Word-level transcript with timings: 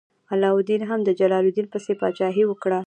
علاوالدین 0.33 0.81
هم 0.89 0.99
د 1.03 1.09
جلال 1.19 1.43
الدین 1.47 1.67
پسې 1.73 1.93
پاچاهي 2.01 2.43
وکړه. 2.47 2.79